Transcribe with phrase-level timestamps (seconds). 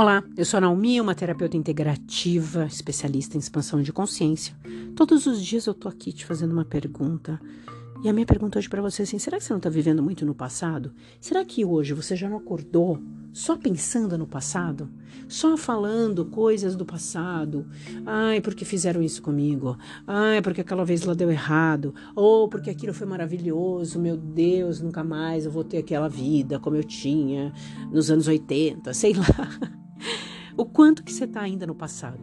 [0.00, 4.56] Olá, eu sou a Naomi, uma terapeuta integrativa, especialista em expansão de consciência.
[4.96, 7.38] Todos os dias eu tô aqui te fazendo uma pergunta.
[8.02, 10.02] E a minha pergunta hoje para você é assim: será que você não está vivendo
[10.02, 10.94] muito no passado?
[11.20, 12.98] Será que hoje você já não acordou
[13.30, 14.88] só pensando no passado?
[15.28, 17.66] Só falando coisas do passado?
[18.06, 19.76] Ai, porque fizeram isso comigo?
[20.06, 21.94] Ai, porque aquela vez lá deu errado?
[22.16, 24.00] Ou porque aquilo foi maravilhoso?
[24.00, 27.52] Meu Deus, nunca mais eu vou ter aquela vida como eu tinha
[27.92, 29.70] nos anos 80, sei lá.
[30.60, 32.20] O quanto que você está ainda no passado?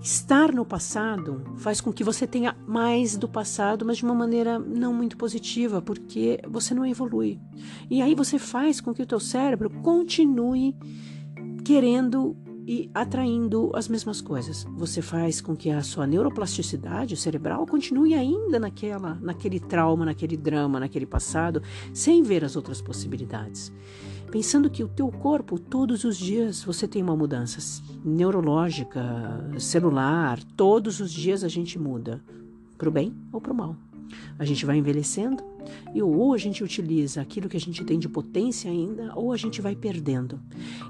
[0.00, 4.58] Estar no passado faz com que você tenha mais do passado, mas de uma maneira
[4.58, 7.38] não muito positiva, porque você não evolui.
[7.90, 10.74] E aí você faz com que o teu cérebro continue
[11.62, 12.34] querendo
[12.68, 14.64] e atraindo as mesmas coisas.
[14.76, 20.78] Você faz com que a sua neuroplasticidade cerebral continue ainda naquela, naquele trauma, naquele drama,
[20.78, 21.62] naquele passado,
[21.94, 23.72] sem ver as outras possibilidades
[24.30, 29.02] pensando que o teu corpo todos os dias você tem uma mudança neurológica,
[29.58, 32.22] celular, todos os dias a gente muda,
[32.76, 33.74] para o bem ou para o mal.
[34.38, 35.42] A gente vai envelhecendo
[35.94, 39.36] e ou a gente utiliza aquilo que a gente tem de potência ainda, ou a
[39.36, 40.40] gente vai perdendo.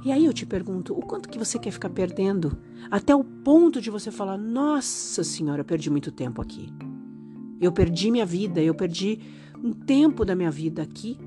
[0.05, 2.57] E aí eu te pergunto, o quanto que você quer ficar perdendo
[2.91, 6.73] até o ponto de você falar: "Nossa Senhora, eu perdi muito tempo aqui.
[7.61, 9.19] Eu perdi minha vida, eu perdi
[9.63, 11.19] um tempo da minha vida aqui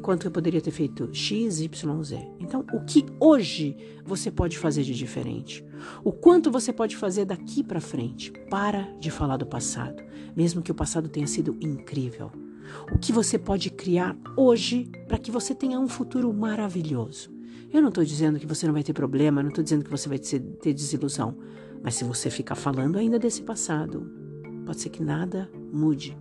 [0.00, 2.26] enquanto eu poderia ter feito X, Y, Z.
[2.40, 5.62] Então, o que hoje você pode fazer de diferente?
[6.02, 8.32] O quanto você pode fazer daqui para frente?
[8.50, 10.02] Para de falar do passado,
[10.34, 12.32] mesmo que o passado tenha sido incrível.
[12.90, 17.30] O que você pode criar hoje para que você tenha um futuro maravilhoso?
[17.70, 20.08] Eu não estou dizendo que você não vai ter problema, não estou dizendo que você
[20.08, 21.36] vai ter desilusão,
[21.82, 24.10] mas se você ficar falando ainda desse passado,
[24.64, 26.16] pode ser que nada mude,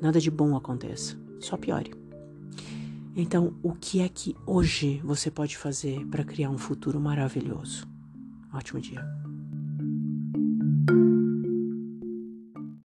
[0.00, 2.05] nada de bom aconteça, só piore.
[3.18, 7.88] Então, o que é que hoje você pode fazer para criar um futuro maravilhoso?
[8.52, 9.02] Ótimo dia.